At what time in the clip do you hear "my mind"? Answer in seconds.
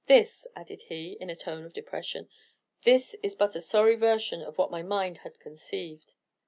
4.71-5.19